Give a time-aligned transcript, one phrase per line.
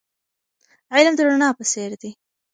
[0.93, 2.11] علم د رڼا په څېر دی.